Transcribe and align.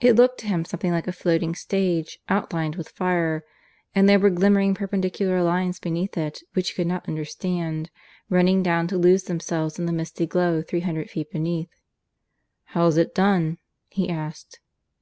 It 0.00 0.16
looked 0.16 0.38
to 0.40 0.46
him 0.46 0.64
something 0.64 0.90
like 0.90 1.06
a 1.06 1.12
floating 1.12 1.54
stage, 1.54 2.18
outlined 2.30 2.76
with 2.76 2.88
fire; 2.88 3.44
and 3.94 4.08
there 4.08 4.18
were 4.18 4.30
glimmering, 4.30 4.72
perpendicular 4.74 5.42
lines 5.42 5.78
beneath 5.78 6.16
it 6.16 6.42
which 6.54 6.70
he 6.70 6.76
could 6.76 6.86
not 6.86 7.06
understand, 7.06 7.90
running 8.30 8.62
down 8.62 8.86
to 8.86 8.96
lose 8.96 9.24
themselves 9.24 9.78
in 9.78 9.84
the 9.84 9.92
misty 9.92 10.24
glow 10.26 10.62
three 10.62 10.80
hundred 10.80 11.10
feet 11.10 11.30
beneath. 11.30 11.68
"How's 12.72 12.96
it 12.96 13.14
done?" 13.14 13.58
he 13.90 14.08
asked. 14.08 14.60